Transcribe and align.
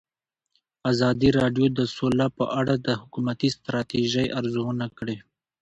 ازادي 0.91 1.29
راډیو 1.39 1.67
د 1.77 1.79
سوله 1.95 2.27
په 2.37 2.45
اړه 2.59 2.73
د 2.85 2.87
حکومتي 3.01 3.49
ستراتیژۍ 3.57 4.27
ارزونه 4.39 4.85
کړې. 4.97 5.17